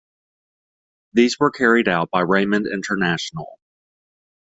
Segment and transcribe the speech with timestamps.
[1.13, 3.59] These were carried out by Raymond International.